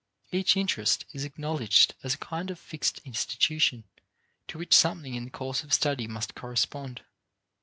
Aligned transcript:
Each 0.31 0.57
interest 0.57 1.05
is 1.11 1.23
acknowledged 1.25 1.93
as 2.01 2.15
a 2.15 2.17
kind 2.17 2.49
of 2.49 2.57
fixed 2.57 3.01
institution 3.05 3.83
to 4.47 4.57
which 4.57 4.73
something 4.73 5.13
in 5.13 5.25
the 5.25 5.29
course 5.29 5.61
of 5.61 5.71
study 5.73 6.07
must 6.07 6.33
correspond. 6.33 7.03